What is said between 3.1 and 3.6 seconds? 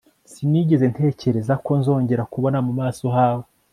hawe